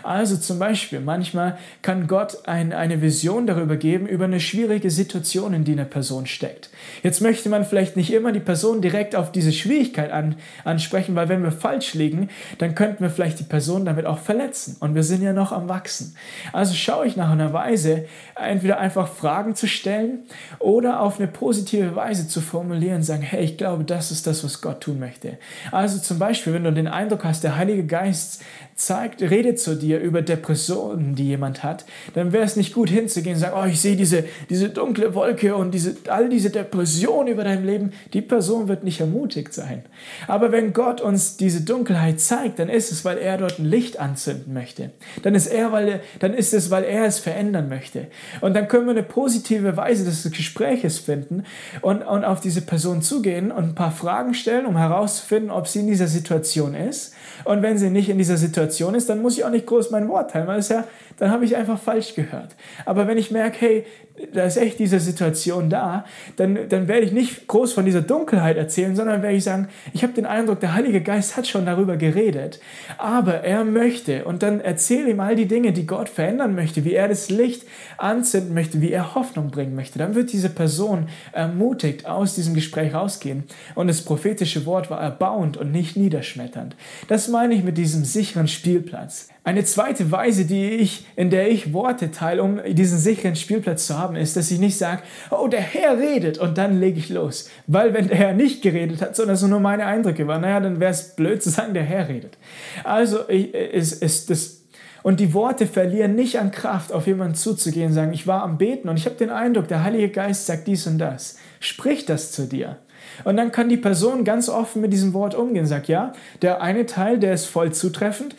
[0.04, 5.54] Also zum Beispiel, manchmal kann Gott ein, eine Vision darüber geben, über eine schwierige Situation,
[5.54, 6.70] in die eine Person steckt.
[7.04, 11.30] Jetzt möchte man vielleicht nicht immer die Person direkt auf diese Schwierigkeit an, ansprechen, weil
[11.30, 14.78] wenn wir falsch liegen, dann könnten wir vielleicht die Person damit auch verletzen.
[14.80, 16.16] Und wir sind ja noch am Wachsen.
[16.54, 20.20] Also schaue ich nach einer Weise, entweder einfach Fragen zu stellen
[20.60, 24.62] oder auf eine positive Weise zu formulieren, sagen, hey, ich glaube, das ist das, was
[24.62, 25.38] Gott tun möchte.
[25.72, 28.44] Also zum Beispiel, wenn du den Eindruck hast, der Heilige Geist
[28.76, 33.36] zeigt, redet zu dir über Depressionen, die jemand hat, dann wäre es nicht gut hinzugehen
[33.36, 37.44] und sagen, oh, ich sehe diese, diese dunkle Wolke und diese, all diese Depressionen über
[37.44, 37.92] dein Leben.
[38.14, 39.84] Die Person wird nicht ermutigt sein.
[40.28, 44.00] Aber wenn Gott uns diese Dunkelheit zeigt, dann ist es, weil er dort ein Licht
[44.00, 44.92] anzünden möchte.
[45.24, 48.08] Dann ist, er, weil, dann ist es, weil er es verändern möchte.
[48.42, 51.44] Und dann können wir eine positive Weise des Gespräches finden
[51.82, 55.80] und, und auf diese Person zugehen und ein paar Fragen stellen, um herauszufinden, ob sie
[55.80, 57.14] in dieser Situation ist.
[57.44, 60.08] Und wenn sie nicht in dieser Situation ist, dann muss ich auch nicht groß mein
[60.10, 60.84] Wort teilen, ja,
[61.18, 62.56] dann habe ich einfach falsch gehört.
[62.86, 63.86] Aber wenn ich merke, hey,
[64.34, 66.06] da ist echt diese Situation da,
[66.38, 70.04] dann, dann werde ich nicht groß von dieser Dunkelheit erzählen, sondern werde ich sagen, ich
[70.04, 72.60] habe den Eindruck, der Heilige Geist hat schon darüber geredet,
[72.98, 76.94] aber er möchte und dann erzähle ihm all die Dinge, die Gott verändern möchte, wie
[76.94, 77.64] er das Licht
[77.98, 80.00] anzünden möchte, wie er Hoffnung bringen möchte.
[80.00, 83.44] Dann wird diese Person ermutigt aus diesem Gespräch rausgehen
[83.76, 86.76] und das prophetische Wort war erbauend und nicht niederschmetternd.
[87.10, 89.30] Das meine ich mit diesem sicheren Spielplatz.
[89.46, 93.96] Eine zweite Weise, die ich, in der ich Worte teile, um diesen sicheren Spielplatz zu
[93.96, 97.48] haben, ist, dass ich nicht sage, oh, der Herr redet und dann lege ich los.
[97.68, 100.80] Weil wenn der Herr nicht geredet hat, sondern so nur meine Eindrücke waren, naja, dann
[100.80, 102.40] wäre es blöd zu sagen, der Herr redet.
[102.84, 104.66] Also ist, ist das
[105.04, 108.58] und die Worte verlieren nicht an Kraft, auf jemanden zuzugehen und sagen, ich war am
[108.58, 111.38] Beten und ich habe den Eindruck, der Heilige Geist sagt dies und das.
[111.60, 112.80] Sprich das zu dir.
[113.24, 115.66] Und dann kann die Person ganz offen mit diesem Wort umgehen.
[115.66, 118.36] Sagt, ja, der eine Teil, der ist voll zutreffend,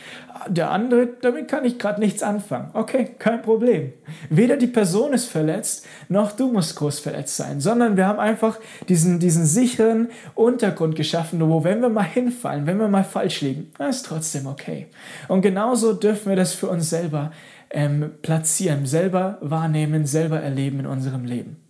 [0.49, 2.71] der andere, damit kann ich gerade nichts anfangen.
[2.73, 3.93] Okay, kein Problem.
[4.31, 8.59] Weder die Person ist verletzt, noch du musst groß verletzt sein, sondern wir haben einfach
[8.89, 13.71] diesen, diesen sicheren Untergrund geschaffen, wo wenn wir mal hinfallen, wenn wir mal falsch liegen,
[13.79, 14.87] das ist trotzdem okay.
[15.29, 17.33] Und genauso dürfen wir das für uns selber
[17.71, 21.66] ähm, platzieren, selber wahrnehmen, selber erleben in unserem Leben.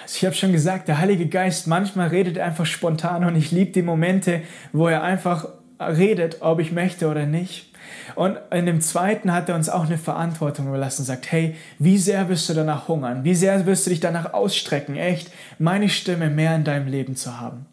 [0.00, 3.50] Also ich habe schon gesagt, der Heilige Geist, manchmal redet er einfach spontan und ich
[3.50, 5.48] liebe die Momente, wo er einfach
[5.80, 7.72] redet, ob ich möchte oder nicht.
[8.14, 12.28] Und in dem zweiten hat er uns auch eine Verantwortung überlassen sagt, hey, wie sehr
[12.28, 13.24] wirst du danach hungern?
[13.24, 17.40] Wie sehr wirst du dich danach ausstrecken, echt meine Stimme mehr in deinem Leben zu
[17.40, 17.66] haben?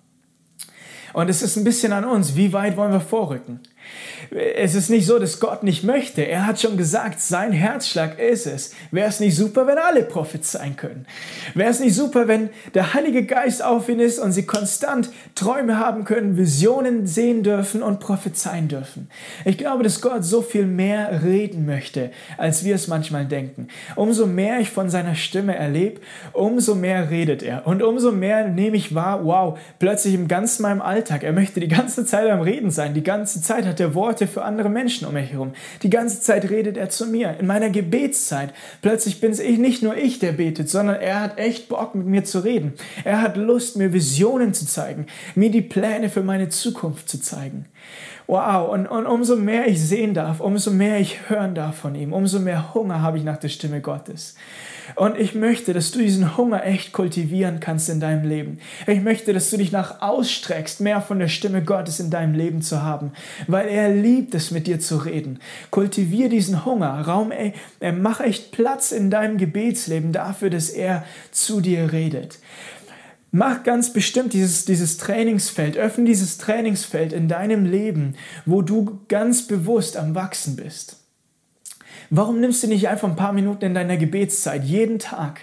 [1.14, 3.62] Und es ist ein bisschen an uns, wie weit wollen wir vorrücken?
[4.32, 6.22] Es ist nicht so, dass Gott nicht möchte.
[6.22, 8.74] Er hat schon gesagt, sein Herzschlag ist es.
[8.92, 11.06] Wäre es nicht super, wenn alle prophezeien können?
[11.54, 15.80] Wäre es nicht super, wenn der Heilige Geist auf ihnen ist und sie konstant Träume
[15.80, 19.10] haben können, Visionen sehen dürfen und prophezeien dürfen?
[19.46, 23.70] Ich glaube, dass Gott so viel mehr reden möchte, als wir es manchmal denken.
[23.96, 26.02] Umso mehr ich von seiner Stimme erlebe,
[26.34, 27.66] umso mehr redet er.
[27.66, 31.68] Und umso mehr nehme ich wahr, wow, plötzlich im ganzen meinem Alltag, er möchte die
[31.68, 32.94] ganze Zeit am Reden sein.
[32.94, 35.54] Die ganze Zeit hat er Worte für andere Menschen um mich herum.
[35.84, 37.38] Die ganze Zeit redet er zu mir.
[37.40, 41.70] In meiner Gebetszeit plötzlich bin es nicht nur ich, der betet, sondern er hat echt
[41.70, 42.74] Bock mit mir zu reden.
[43.04, 47.66] Er hat Lust, mir Visionen zu zeigen, mir die Pläne für meine Zukunft zu zeigen.
[48.28, 52.12] Wow, und, und umso mehr ich sehen darf, umso mehr ich hören darf von ihm,
[52.12, 54.36] umso mehr Hunger habe ich nach der Stimme Gottes.
[54.96, 58.60] Und ich möchte, dass du diesen Hunger echt kultivieren kannst in deinem Leben.
[58.88, 62.62] Ich möchte, dass du dich nach ausstreckst, mehr von der Stimme Gottes in deinem Leben
[62.62, 63.12] zu haben,
[63.48, 65.40] weil er liebt es, mit dir zu reden.
[65.72, 67.02] Kultivier diesen Hunger.
[67.02, 67.54] Raum, ey,
[67.94, 72.38] mach echt Platz in deinem Gebetsleben dafür, dass er zu dir redet.
[73.38, 79.46] Mach ganz bestimmt dieses, dieses Trainingsfeld, öffne dieses Trainingsfeld in deinem Leben, wo du ganz
[79.46, 81.05] bewusst am Wachsen bist.
[82.10, 85.42] Warum nimmst du nicht einfach ein paar Minuten in deiner Gebetszeit, jeden Tag,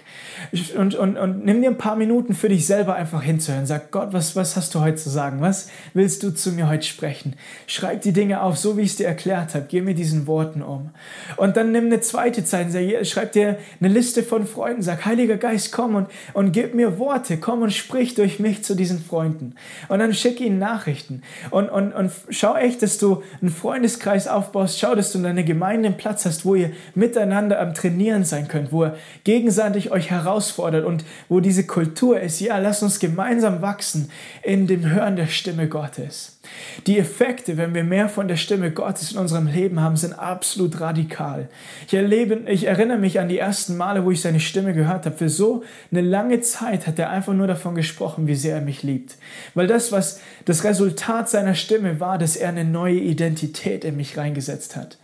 [0.77, 3.65] und, und, und nimm dir ein paar Minuten für dich selber einfach hinzuhören.
[3.65, 5.41] Sag, Gott, was, was hast du heute zu sagen?
[5.41, 7.35] Was willst du zu mir heute sprechen?
[7.67, 9.65] Schreib die Dinge auf, so wie ich es dir erklärt habe.
[9.67, 10.91] Geh mir diesen Worten um.
[11.37, 12.67] Und dann nimm eine zweite Zeit,
[13.07, 14.81] schreib dir eine Liste von Freunden.
[14.81, 17.37] Sag, Heiliger Geist, komm und, und gib mir Worte.
[17.37, 19.55] Komm und sprich durch mich zu diesen Freunden.
[19.89, 21.21] Und dann schick ihnen Nachrichten.
[21.51, 24.79] Und, und, und schau echt, dass du einen Freundeskreis aufbaust.
[24.79, 28.47] Schau, dass du in deiner Gemeinde einen Platz hast, wo ihr miteinander am Trainieren sein
[28.47, 33.61] könnt, wo ihr gegenseitig euch herausfordert und wo diese Kultur ist, ja, lass uns gemeinsam
[33.61, 34.09] wachsen
[34.41, 36.39] in dem Hören der Stimme Gottes.
[36.87, 40.81] Die Effekte, wenn wir mehr von der Stimme Gottes in unserem Leben haben, sind absolut
[40.81, 41.47] radikal.
[41.87, 45.15] Ich, erlebe, ich erinnere mich an die ersten Male, wo ich seine Stimme gehört habe.
[45.15, 48.83] Für so eine lange Zeit hat er einfach nur davon gesprochen, wie sehr er mich
[48.83, 49.15] liebt.
[49.53, 54.17] Weil das, was das Resultat seiner Stimme war, dass er eine neue Identität in mich
[54.17, 54.97] reingesetzt hat.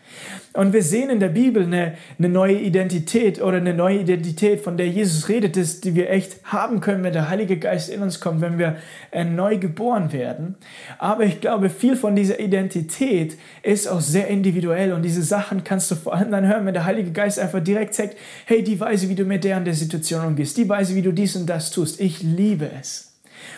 [0.53, 4.77] Und wir sehen in der Bibel eine, eine neue Identität oder eine neue Identität, von
[4.77, 8.19] der Jesus redet, ist, die wir echt haben können, wenn der Heilige Geist in uns
[8.19, 8.77] kommt, wenn wir
[9.11, 10.55] äh, neu geboren werden.
[10.97, 15.91] Aber ich glaube, viel von dieser Identität ist auch sehr individuell und diese Sachen kannst
[15.91, 19.07] du vor allem dann hören, wenn der Heilige Geist einfach direkt sagt, hey, die Weise,
[19.09, 21.71] wie du mit der und der Situation umgehst, die Weise, wie du dies und das
[21.71, 23.08] tust, ich liebe es.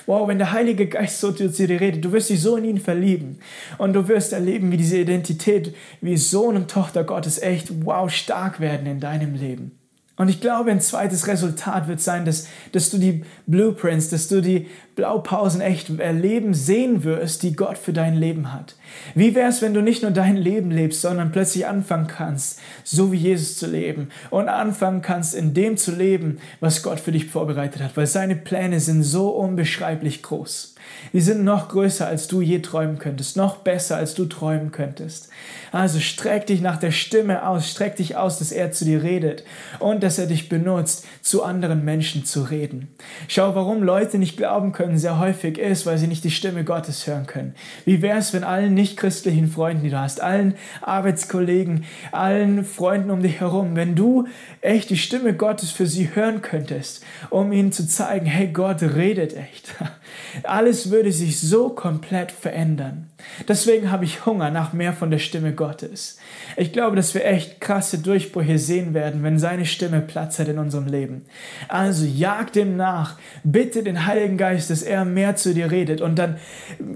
[0.06, 2.80] Wow, wenn der Heilige Geist so zu dir redet, du wirst dich so in ihn
[2.80, 3.40] verlieben
[3.78, 8.60] und du wirst erleben, wie diese Identität, wie Sohn und Tochter Gottes echt, wow, stark
[8.60, 9.81] werden in deinem Leben.
[10.22, 14.40] Und ich glaube, ein zweites Resultat wird sein, dass, dass du die Blueprints, dass du
[14.40, 18.76] die Blaupausen echt erleben, sehen wirst, die Gott für dein Leben hat.
[19.16, 23.12] Wie wäre es, wenn du nicht nur dein Leben lebst, sondern plötzlich anfangen kannst, so
[23.12, 27.26] wie Jesus zu leben und anfangen kannst, in dem zu leben, was Gott für dich
[27.26, 30.71] vorbereitet hat, weil seine Pläne sind so unbeschreiblich groß.
[31.14, 35.30] Die sind noch größer, als du je träumen könntest, noch besser, als du träumen könntest.
[35.72, 39.44] Also streck dich nach der Stimme aus, streck dich aus, dass er zu dir redet
[39.80, 42.90] und dass er dich benutzt, zu anderen Menschen zu reden.
[43.28, 47.08] Schau, warum Leute nicht glauben können, sehr häufig ist, weil sie nicht die Stimme Gottes
[47.08, 47.56] hören können.
[47.86, 53.22] Wie wäre es, wenn allen nicht-christlichen Freunden, die du hast, allen Arbeitskollegen, allen Freunden um
[53.22, 54.28] dich herum, wenn du
[54.62, 59.36] echt die Stimme Gottes für sie hören könntest, um ihnen zu zeigen, hey, Gott redet
[59.36, 59.76] echt.
[60.44, 63.10] Alles würde sich so komplett verändern.
[63.48, 66.18] Deswegen habe ich Hunger nach mehr von der Stimme Gottes.
[66.58, 70.58] Ich glaube, dass wir echt krasse Durchbrüche sehen werden, wenn seine Stimme Platz hat in
[70.58, 71.26] unserem Leben.
[71.68, 76.18] Also jag dem nach, bitte den Heiligen Geist, dass er mehr zu dir redet und
[76.18, 76.38] dann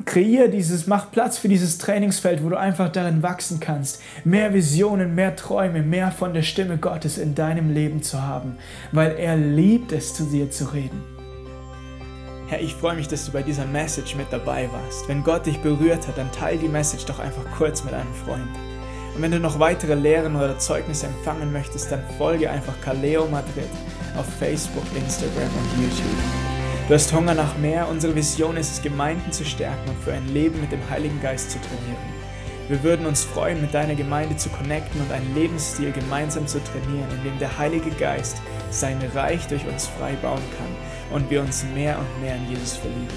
[0.05, 5.15] kreier dieses, mach Platz für dieses Trainingsfeld, wo du einfach darin wachsen kannst, mehr Visionen,
[5.15, 8.57] mehr Träume, mehr von der Stimme Gottes in deinem Leben zu haben,
[8.91, 11.14] weil er liebt es, zu dir zu reden.
[12.47, 15.07] Herr, ich freue mich, dass du bei dieser Message mit dabei warst.
[15.07, 18.47] Wenn Gott dich berührt hat, dann teile die Message doch einfach kurz mit einem Freund.
[19.15, 23.69] Und wenn du noch weitere Lehren oder Zeugnisse empfangen möchtest, dann folge einfach Kaleo Madrid
[24.15, 26.19] auf Facebook, Instagram und YouTube.
[26.87, 27.89] Du hast Hunger nach mehr.
[27.89, 31.49] Unsere Vision ist es, Gemeinden zu stärken und für ein Leben mit dem Heiligen Geist
[31.49, 32.13] zu trainieren.
[32.67, 37.09] Wir würden uns freuen, mit deiner Gemeinde zu connecten und einen Lebensstil gemeinsam zu trainieren,
[37.09, 38.37] in dem der Heilige Geist
[38.69, 40.74] sein Reich durch uns frei bauen kann
[41.11, 43.07] und wir uns mehr und mehr in Jesus verlieben.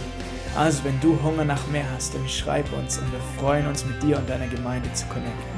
[0.56, 4.02] Also wenn du Hunger nach mehr hast, dann schreib uns und wir freuen uns mit
[4.02, 5.57] dir und deiner Gemeinde zu connecten.